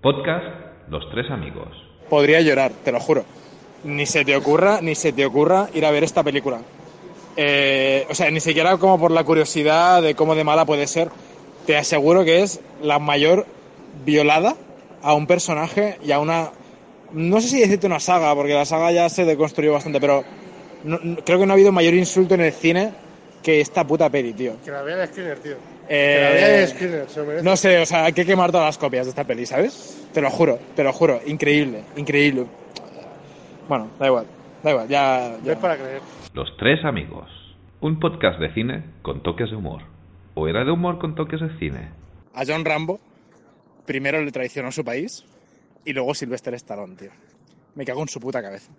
Podcast 0.00 0.44
Los 0.88 1.08
Tres 1.10 1.30
Amigos. 1.30 1.68
Podría 2.08 2.40
llorar, 2.40 2.72
te 2.84 2.92
lo 2.92 3.00
juro. 3.00 3.24
Ni 3.84 4.06
se 4.06 4.24
te 4.24 4.36
ocurra, 4.36 4.80
ni 4.80 4.94
se 4.94 5.12
te 5.12 5.26
ocurra 5.26 5.68
ir 5.74 5.84
a 5.84 5.90
ver 5.90 6.04
esta 6.04 6.22
película. 6.22 6.60
Eh, 7.36 8.06
o 8.08 8.14
sea, 8.14 8.30
ni 8.30 8.40
siquiera 8.40 8.76
como 8.78 8.98
por 8.98 9.10
la 9.10 9.24
curiosidad 9.24 10.02
de 10.02 10.14
cómo 10.14 10.34
de 10.34 10.44
mala 10.44 10.64
puede 10.64 10.86
ser. 10.86 11.08
Te 11.66 11.76
aseguro 11.76 12.24
que 12.24 12.42
es 12.42 12.60
la 12.82 12.98
mayor 12.98 13.46
violada 14.04 14.54
a 15.02 15.14
un 15.14 15.26
personaje 15.26 15.98
y 16.04 16.12
a 16.12 16.20
una... 16.20 16.50
No 17.12 17.40
sé 17.40 17.48
si 17.48 17.60
decirte 17.60 17.86
una 17.86 18.00
saga, 18.00 18.34
porque 18.34 18.54
la 18.54 18.64
saga 18.64 18.92
ya 18.92 19.08
se 19.08 19.24
deconstruyó 19.24 19.72
bastante, 19.72 20.00
pero 20.00 20.24
creo 21.24 21.38
que 21.38 21.46
no 21.46 21.52
ha 21.52 21.54
habido 21.54 21.72
mayor 21.72 21.94
insulto 21.94 22.34
en 22.34 22.42
el 22.42 22.52
cine 22.52 22.92
que 23.46 23.60
esta 23.60 23.86
puta 23.86 24.10
peli, 24.10 24.32
tío. 24.32 24.56
Que 24.64 24.72
la 24.72 24.82
vea 24.82 24.96
de 24.96 25.06
Skinner, 25.06 25.38
tío. 25.38 25.54
Eh, 25.88 26.16
que 26.16 26.20
la 26.20 26.30
vea 26.30 26.48
de 26.48 26.66
Skinner, 26.66 27.08
se 27.08 27.20
lo 27.20 27.26
merece. 27.26 27.44
No 27.44 27.56
sé, 27.56 27.78
o 27.78 27.86
sea, 27.86 28.06
hay 28.06 28.12
que 28.12 28.26
quemar 28.26 28.50
todas 28.50 28.66
las 28.66 28.76
copias 28.76 29.06
de 29.06 29.10
esta 29.10 29.22
peli, 29.22 29.46
¿sabes? 29.46 30.04
Te 30.12 30.20
lo 30.20 30.30
juro, 30.30 30.58
te 30.74 30.82
lo 30.82 30.92
juro. 30.92 31.20
Increíble, 31.26 31.84
increíble. 31.94 32.44
Bueno, 33.68 33.88
da 34.00 34.08
igual, 34.08 34.26
da 34.64 34.70
igual, 34.72 34.88
ya... 34.88 35.36
No 35.38 35.44
ya. 35.44 35.52
es 35.52 35.58
para 35.60 35.76
creer. 35.76 36.00
Los 36.34 36.56
Tres 36.56 36.84
Amigos. 36.84 37.30
Un 37.80 38.00
podcast 38.00 38.40
de 38.40 38.52
cine 38.52 38.82
con 39.02 39.22
toques 39.22 39.48
de 39.48 39.54
humor. 39.54 39.82
¿O 40.34 40.48
era 40.48 40.64
de 40.64 40.72
humor 40.72 40.98
con 40.98 41.14
toques 41.14 41.40
de 41.40 41.56
cine? 41.60 41.90
A 42.34 42.42
John 42.44 42.64
Rambo, 42.64 42.98
primero 43.86 44.20
le 44.20 44.32
traicionó 44.32 44.72
su 44.72 44.84
país 44.84 45.24
y 45.84 45.92
luego 45.92 46.14
Sylvester 46.14 46.52
Stallone, 46.54 46.96
tío. 46.96 47.10
Me 47.76 47.84
cago 47.84 48.02
en 48.02 48.08
su 48.08 48.18
puta 48.18 48.42
cabeza. 48.42 48.72